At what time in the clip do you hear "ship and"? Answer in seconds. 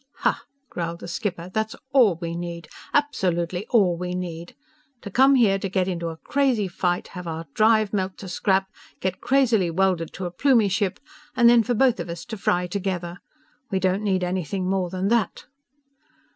10.71-11.47